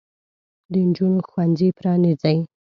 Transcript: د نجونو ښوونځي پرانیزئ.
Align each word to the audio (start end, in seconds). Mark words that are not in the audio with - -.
د 0.71 0.73
نجونو 0.87 1.19
ښوونځي 1.29 1.69
پرانیزئ. 1.77 2.37